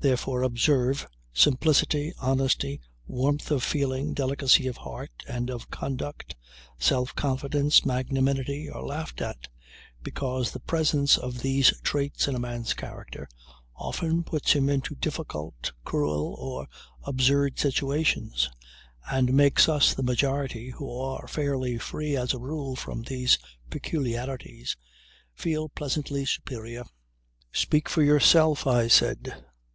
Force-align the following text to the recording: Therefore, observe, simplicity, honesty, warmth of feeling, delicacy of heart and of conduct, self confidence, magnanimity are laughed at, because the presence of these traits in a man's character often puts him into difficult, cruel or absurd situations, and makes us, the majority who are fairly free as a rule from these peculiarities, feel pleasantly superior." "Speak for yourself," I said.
Therefore, 0.00 0.42
observe, 0.44 1.08
simplicity, 1.32 2.12
honesty, 2.20 2.80
warmth 3.08 3.50
of 3.50 3.64
feeling, 3.64 4.14
delicacy 4.14 4.68
of 4.68 4.76
heart 4.76 5.10
and 5.26 5.50
of 5.50 5.72
conduct, 5.72 6.36
self 6.78 7.16
confidence, 7.16 7.84
magnanimity 7.84 8.70
are 8.70 8.84
laughed 8.84 9.20
at, 9.20 9.48
because 10.04 10.52
the 10.52 10.60
presence 10.60 11.18
of 11.18 11.40
these 11.40 11.74
traits 11.82 12.28
in 12.28 12.36
a 12.36 12.38
man's 12.38 12.74
character 12.74 13.28
often 13.74 14.22
puts 14.22 14.52
him 14.52 14.68
into 14.68 14.94
difficult, 14.94 15.72
cruel 15.84 16.34
or 16.38 16.68
absurd 17.02 17.58
situations, 17.58 18.48
and 19.10 19.34
makes 19.34 19.68
us, 19.68 19.94
the 19.94 20.04
majority 20.04 20.70
who 20.70 20.88
are 20.96 21.26
fairly 21.26 21.76
free 21.76 22.14
as 22.16 22.32
a 22.32 22.38
rule 22.38 22.76
from 22.76 23.02
these 23.02 23.36
peculiarities, 23.68 24.76
feel 25.34 25.68
pleasantly 25.68 26.24
superior." 26.24 26.84
"Speak 27.50 27.88
for 27.88 28.04
yourself," 28.04 28.64
I 28.64 28.86
said. 28.86 29.44